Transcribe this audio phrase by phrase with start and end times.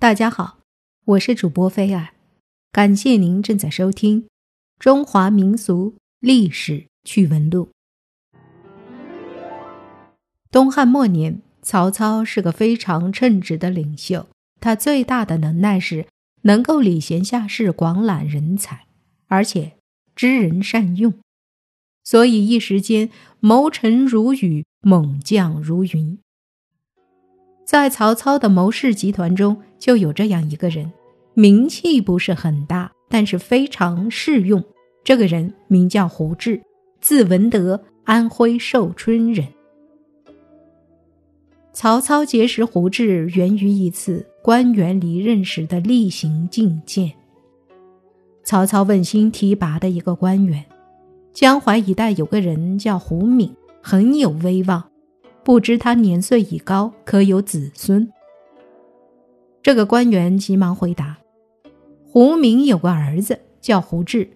[0.00, 0.60] 大家好，
[1.04, 2.14] 我是主播菲尔，
[2.72, 4.22] 感谢您正在收听
[4.78, 7.68] 《中华民俗历史趣闻录》。
[10.50, 14.26] 东汉末年，曹操是个非常称职的领袖，
[14.58, 16.06] 他最大的能耐是
[16.44, 18.86] 能够礼贤下士、广揽人才，
[19.26, 19.76] 而且
[20.16, 21.12] 知人善用，
[22.02, 23.10] 所以一时间
[23.40, 26.18] 谋臣如雨，猛将如云。
[27.70, 30.90] 在曹操的谋士集团中，就有这样一个人，
[31.34, 34.60] 名气不是很大，但是非常适用。
[35.04, 36.60] 这个人名叫胡志，
[37.00, 39.46] 字文德，安徽寿春人。
[41.72, 47.12] 曹操结识胡志，源于一次官员离任时的例行觐见。
[48.42, 50.64] 曹操问新提拔的一个官员，
[51.32, 54.89] 江淮一带有个人叫胡敏，很有威望。
[55.42, 58.06] 不知他年岁已高，可有子孙？
[59.62, 61.18] 这个官员急忙回答
[62.06, 64.28] ：“胡明有个儿子叫胡志，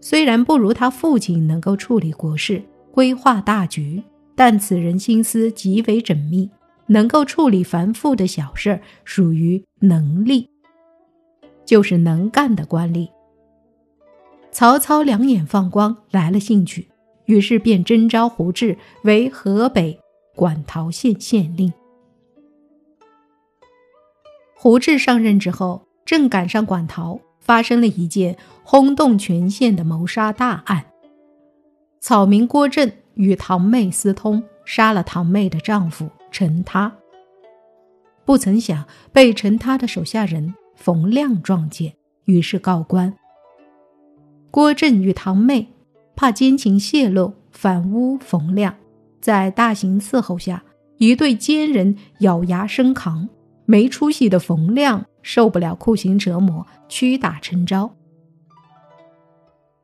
[0.00, 4.02] 虽然不如他父亲能够处理国事、规划大局，
[4.34, 6.50] 但此人心思极为缜密，
[6.86, 10.48] 能够处理繁复的小事，属于能力，
[11.64, 13.08] 就是能干的官吏。”
[14.52, 16.88] 曹操两眼放光，来了兴趣，
[17.24, 19.98] 于是便征召胡志为河北。
[20.34, 21.72] 馆陶县县令
[24.54, 30.86] 胡志上任之后，正赶上馆陶发生了一件轰动全县的谋杀大案。
[32.00, 36.92] 草民郭振与堂妹私通，杀了堂妹的丈夫陈他。
[38.24, 41.94] 不曾想被陈他的手下人冯亮撞见，
[42.26, 43.14] 于是告官。
[44.52, 45.72] 郭振与堂妹
[46.14, 48.76] 怕奸情泄露，反诬冯亮。
[49.22, 50.62] 在大刑伺候下，
[50.98, 53.26] 一对奸人咬牙生扛。
[53.64, 57.94] 没出息的冯亮受不了酷刑折磨，屈打成招。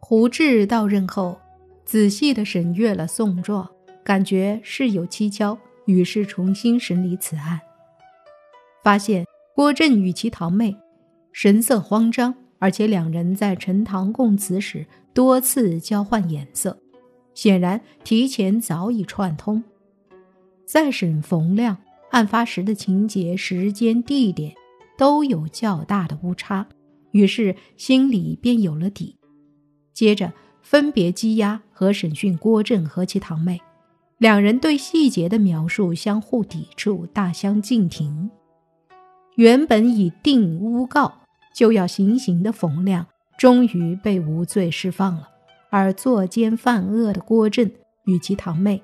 [0.00, 1.38] 胡志到任后，
[1.84, 3.70] 仔细地审阅了讼状，
[4.02, 5.56] 感觉事有蹊跷，
[5.86, 7.60] 于是重新审理此案，
[8.82, 10.76] 发现郭振与其堂妹
[11.32, 14.84] 神色慌张，而且两人在陈堂供词时
[15.14, 16.76] 多次交换眼色。
[17.38, 19.62] 显然，提前早已串通。
[20.66, 21.78] 再审冯亮，
[22.10, 24.56] 案发时的情节、时间、地点
[24.96, 26.66] 都有较大的误差，
[27.12, 29.14] 于是心里便有了底。
[29.94, 30.32] 接着
[30.62, 33.60] 分别羁押和审讯郭振和其堂妹，
[34.18, 38.28] 两人对细节的描述相互抵触，大相径庭。
[39.36, 41.20] 原本已定诬告
[41.54, 43.06] 就要行刑的冯亮，
[43.38, 45.28] 终于被无罪释放了。
[45.70, 47.72] 而作奸犯恶的郭振
[48.06, 48.82] 与其堂妹，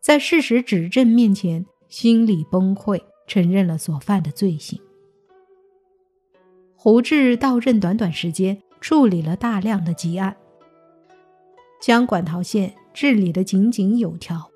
[0.00, 4.80] 在事实指证面前，心理崩溃，承认了所犯的罪行。
[6.74, 10.36] 胡志到任短短时间，处理了大量的积案，
[11.80, 14.50] 将馆陶县治理得井井有条。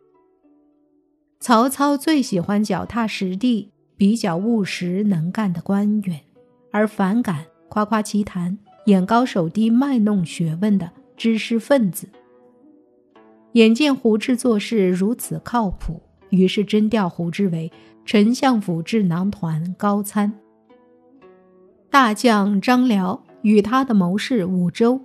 [1.41, 6.21] 曹操最喜欢脚踏实地、比较务实能干的官员，
[6.71, 10.93] 而反感夸夸其谈、眼高手低、卖弄学问的。
[11.19, 12.09] 知识分子
[13.53, 17.71] 眼见胡志做事如此靠谱，于是征调胡志为
[18.07, 20.33] 丞相府智囊团高参。
[21.91, 25.01] 大将张辽与他的谋士武周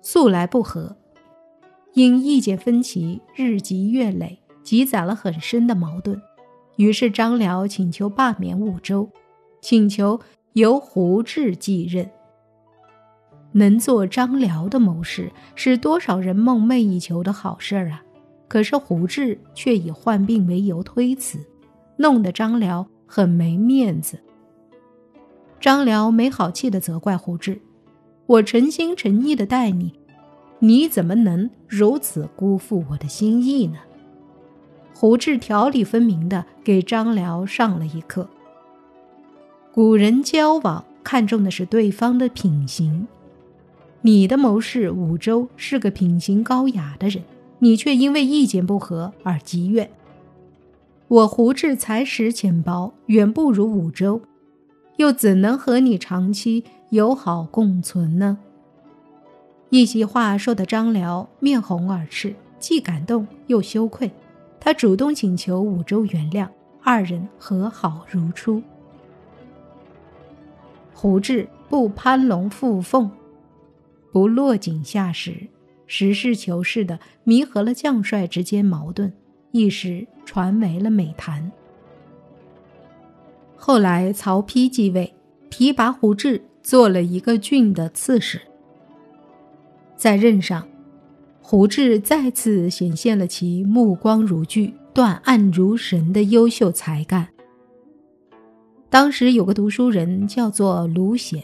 [0.00, 0.96] 素来不和，
[1.94, 6.20] 因意见分歧日积月累，积攒了很深的矛盾。
[6.76, 9.10] 于是张辽请求罢免武周，
[9.60, 10.20] 请求
[10.52, 12.08] 由胡志继任。
[13.52, 18.02] 能做张辽的谋士，是多少人梦寐以求的好事儿啊！
[18.46, 21.38] 可是胡志却以患病为由推辞，
[21.96, 24.18] 弄得张辽很没面子。
[25.60, 27.60] 张辽没好气地责怪胡志
[28.26, 29.92] ：“我诚心诚意地待你，
[30.60, 33.78] 你怎么能如此辜负我的心意呢？”
[34.94, 38.28] 胡志条理分明地给张辽上了一课：
[39.72, 43.06] 古人交往看重的是对方的品行。
[44.02, 47.24] 你的谋士武周是个品行高雅的人，
[47.58, 49.90] 你却因为意见不合而积怨。
[51.08, 54.20] 我胡志才识浅薄，远不如武周，
[54.98, 58.38] 又怎能和你长期友好共存呢？
[59.70, 64.10] 一席话说的张辽面红耳赤，既感动又羞愧。
[64.60, 66.48] 他主动请求武周原谅，
[66.82, 68.62] 二人和好如初。
[70.94, 73.10] 胡志不攀龙附凤。
[74.10, 75.48] 不落井下石，
[75.86, 79.12] 实事求是的弥合了将帅之间矛盾，
[79.52, 81.50] 一时传为了美谈。
[83.56, 85.14] 后来曹丕继位，
[85.50, 88.40] 提拔胡志做了一个郡的刺史。
[89.96, 90.66] 在任上，
[91.40, 97.28] 胡志再次显现了其目光如炬、断案如神的优秀才干。
[98.90, 101.42] 当时有个读书人叫做卢显，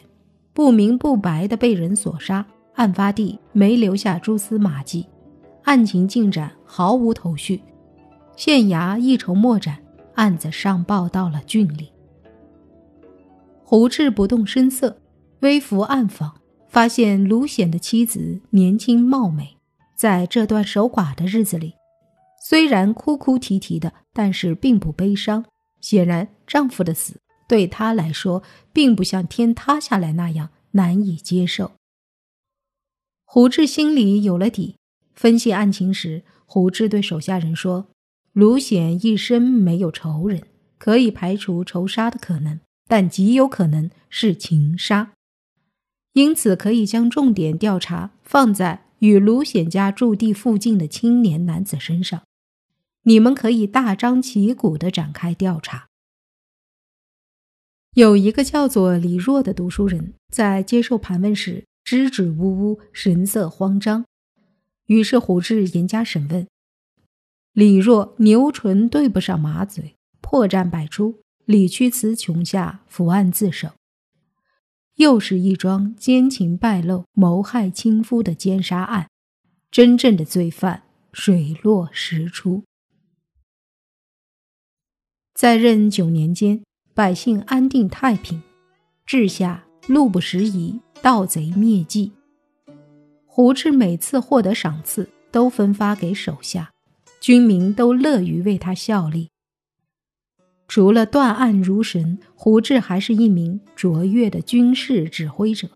[0.52, 5.06] 不明不白的被人所杀，案发地没留下蛛丝马迹，
[5.62, 7.60] 案情进展毫无头绪，
[8.36, 9.78] 县衙一筹莫展，
[10.14, 11.90] 案子上报到了郡里。
[13.62, 14.98] 胡志不动声色，
[15.40, 16.34] 微服暗访，
[16.68, 19.56] 发现卢显的妻子年轻貌美，
[19.94, 21.74] 在这段守寡的日子里，
[22.42, 25.44] 虽然哭哭啼啼的，但是并不悲伤，
[25.80, 27.20] 显然丈夫的死。
[27.46, 28.42] 对她来说，
[28.72, 31.70] 并不像天塌下来那样难以接受。
[33.34, 34.76] 胡志心里有了底，
[35.12, 37.88] 分析案情时，胡志对手下人说
[38.32, 40.44] ：“卢显一生没有仇人，
[40.78, 45.14] 可以排除仇杀的可能，但极有可能是情杀，
[46.12, 52.22] 因此可以将重点调查放在与卢显家驻地附近的青年男子身上。
[53.02, 55.88] 你们可以大张旗鼓地展开调查。”
[57.94, 64.06] 有一个叫做李若的读书人，在接受盘问时支支吾吾，神色慌张。
[64.86, 66.48] 于是胡志严加审问，
[67.52, 71.20] 李若牛唇对不上马嘴，破绽百出。
[71.44, 73.68] 李屈词穷下，伏案自首。
[74.96, 79.10] 又是一桩奸情败露、谋害亲夫的奸杀案，
[79.70, 82.64] 真正的罪犯水落石出。
[85.34, 86.64] 在任九年间。
[86.96, 88.40] 百姓安定太平，
[89.04, 92.10] 治下路不拾遗，盗贼灭迹。
[93.26, 96.72] 胡志每次获得赏赐，都分发给手下，
[97.20, 99.28] 军民都乐于为他效力。
[100.66, 105.68] 除了断案如神，胡志还是一名卓越的军事指挥者。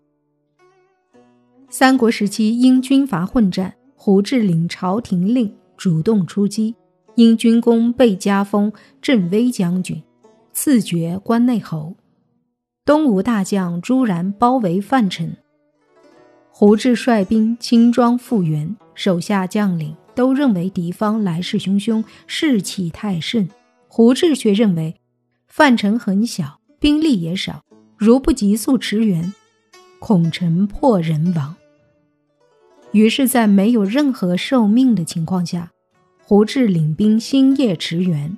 [1.69, 6.73] 三国时期，因军阀混战，胡志领朝廷令，主动出击，
[7.13, 10.01] 因军功被加封镇威将军。
[10.53, 11.95] 赐爵关内侯，
[12.89, 15.31] 东吴大将朱然包围范城，
[16.49, 23.47] 胡志率兵轻装复原，手下将领都认为敌方来势汹汹，士气太盛。
[23.87, 24.95] 胡志却认为
[25.47, 27.63] 范城很小，兵力也少，
[27.95, 29.35] 如不急速驰援，
[29.99, 31.55] 恐城破人亡。
[32.91, 35.69] 于是，在没有任何受命的情况下，
[36.23, 38.35] 胡志领兵星夜驰援。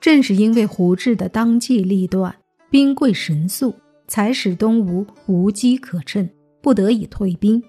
[0.00, 2.36] 正是因为胡志的当机立断、
[2.70, 3.74] 兵贵神速，
[4.06, 6.28] 才使东吴无机可乘，
[6.60, 7.62] 不得已退兵，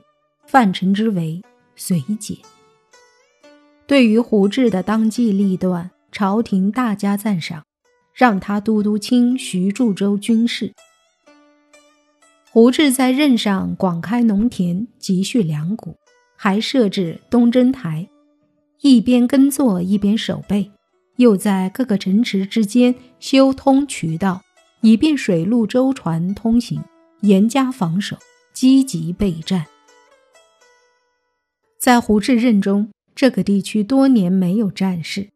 [0.46, 1.42] 范成之围
[1.76, 2.38] 遂解。
[3.88, 7.64] 对于胡志的当机立断，朝廷大加赞赏，
[8.14, 10.74] 让他都督清徐祝州军事。
[12.52, 15.96] 胡志在任上广开农田，积蓄粮谷，
[16.36, 18.10] 还设置东征台，
[18.82, 20.70] 一边耕作一边守备。
[21.16, 24.42] 又在各个城池之间修通渠道，
[24.82, 26.82] 以便水陆舟船通行，
[27.22, 28.18] 严加防守，
[28.54, 29.66] 积极备战。
[31.78, 35.30] 在胡志任中，这个地区多年没有战事，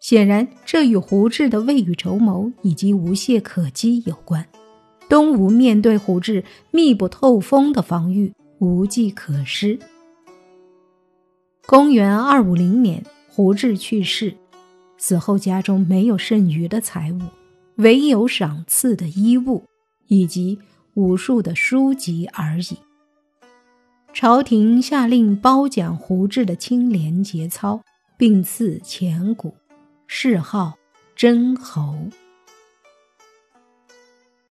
[0.00, 4.46] 显然这与胡志的未雨绸缪以及无懈可击有关。
[5.08, 9.78] 东吴面对胡志密不透风的防御，无计可施。
[11.64, 14.36] 公元二五零年，胡志去世。
[14.98, 17.20] 死后家中没有剩余的财物，
[17.76, 19.64] 唯有赏赐的衣物
[20.08, 20.58] 以及
[20.94, 22.78] 武术的书籍而已。
[24.12, 27.82] 朝廷下令褒奖胡志的清廉节操，
[28.16, 29.54] 并赐钱谷，
[30.06, 30.74] 谥号
[31.14, 31.94] 真侯。